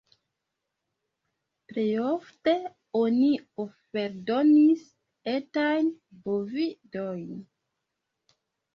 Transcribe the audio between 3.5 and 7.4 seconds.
oferdonis etajn bovidojn.